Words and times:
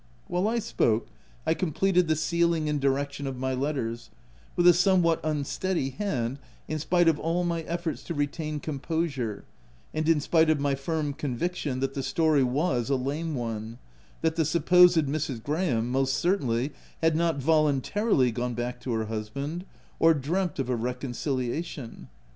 While 0.27 0.47
I 0.47 0.57
spoke, 0.57 1.09
I 1.45 1.53
completed 1.53 2.07
the 2.07 2.15
sealing 2.15 2.67
and 2.67 2.81
direction 2.81 3.27
of 3.27 3.37
my 3.37 3.53
letters, 3.53 4.09
with 4.55 4.65
a 4.65 4.73
somewhat 4.73 5.23
un 5.23 5.43
steady 5.45 5.91
hand, 5.91 6.39
in 6.67 6.79
spite 6.79 7.07
of 7.07 7.19
all 7.19 7.43
my 7.43 7.61
efforts 7.61 8.01
to 8.05 8.15
retain 8.15 8.59
composure, 8.59 9.45
and 9.93 10.09
in 10.09 10.19
spite 10.19 10.49
of 10.49 10.59
my 10.59 10.73
firm 10.73 11.13
conviction 11.13 11.81
that 11.81 11.93
the 11.93 12.01
story 12.01 12.41
was 12.41 12.89
a 12.89 12.95
lame 12.95 13.35
one— 13.35 13.77
that 14.23 14.37
the 14.37 14.43
sup 14.43 14.65
posed 14.65 15.05
Mrs. 15.05 15.43
Graham, 15.43 15.91
most 15.91 16.15
certainly, 16.15 16.73
had 17.03 17.15
not 17.15 17.37
voluntarily 17.37 18.31
gone 18.31 18.55
back 18.55 18.81
to 18.81 18.93
her 18.93 19.05
husband, 19.05 19.65
or 19.99 20.15
dreamt 20.15 20.57
of 20.57 20.67
a 20.67 20.75
reconciliation. 20.75 22.07